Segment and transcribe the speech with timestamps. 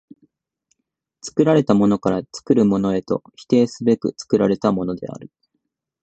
[1.21, 5.29] 作られたものから作るものへと否定すべく作られたものである。